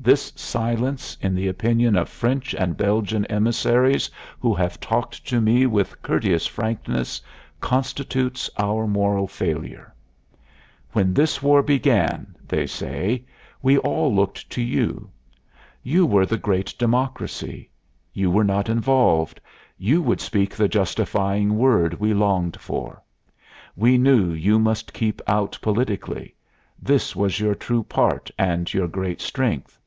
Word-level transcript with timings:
This 0.00 0.34
silence, 0.36 1.16
in 1.22 1.34
the 1.34 1.48
opinion 1.48 1.96
of 1.96 2.10
French 2.10 2.54
and 2.54 2.76
Belgian 2.76 3.24
emissaries 3.30 4.10
who 4.38 4.52
have 4.52 4.78
talked 4.78 5.24
to 5.28 5.40
me 5.40 5.64
with 5.64 6.02
courteous 6.02 6.46
frankness, 6.46 7.22
constitutes 7.58 8.50
our 8.58 8.86
moral 8.86 9.26
failure. 9.26 9.94
"When 10.92 11.14
this 11.14 11.42
war 11.42 11.62
began" 11.62 12.36
they 12.46 12.66
say 12.66 13.24
"we 13.62 13.78
all 13.78 14.14
looked 14.14 14.50
to 14.50 14.60
you. 14.60 15.08
You 15.82 16.04
were 16.04 16.26
the 16.26 16.36
great 16.36 16.74
Democracy; 16.78 17.70
you 18.12 18.30
were 18.30 18.44
not 18.44 18.68
involved; 18.68 19.40
you 19.78 20.02
would 20.02 20.20
speak 20.20 20.54
the 20.54 20.68
justifying 20.68 21.56
word 21.56 21.94
we 21.98 22.12
longed 22.12 22.60
for. 22.60 23.02
We 23.74 23.96
knew 23.96 24.34
you 24.34 24.58
must 24.58 24.92
keep 24.92 25.22
out 25.26 25.58
politically; 25.62 26.34
this 26.78 27.16
was 27.16 27.40
your 27.40 27.54
true 27.54 27.82
part 27.84 28.30
and 28.36 28.70
your 28.74 28.86
great 28.88 29.22
strength. 29.22 29.78